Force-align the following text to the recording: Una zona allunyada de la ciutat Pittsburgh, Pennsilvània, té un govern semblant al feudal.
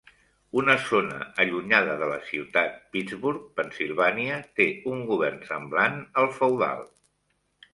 Una 0.59 0.75
zona 0.85 1.17
allunyada 1.43 1.97
de 2.03 2.07
la 2.11 2.17
ciutat 2.31 2.79
Pittsburgh, 2.95 3.43
Pennsilvània, 3.59 4.39
té 4.61 4.67
un 4.95 5.05
govern 5.13 5.41
semblant 5.51 6.01
al 6.23 6.31
feudal. 6.41 6.83